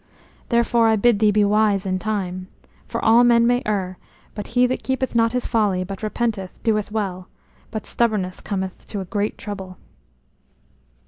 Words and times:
Therefore 0.49 0.87
I 0.87 0.95
bid 0.95 1.19
thee 1.19 1.29
be 1.29 1.45
wise 1.45 1.85
in 1.85 1.99
time. 1.99 2.47
For 2.87 3.05
all 3.05 3.23
men 3.23 3.45
may 3.45 3.61
err; 3.67 3.99
but 4.33 4.47
he 4.57 4.65
that 4.65 4.81
keepeth 4.81 5.13
not 5.13 5.33
his 5.33 5.45
folly, 5.45 5.83
but 5.83 6.01
repenteth, 6.01 6.59
doeth 6.63 6.91
well; 6.91 7.27
but 7.69 7.85
stubbornness 7.85 8.41
cometh 8.41 8.87
to 8.87 9.05
great 9.05 9.37
trouble." 9.37 9.77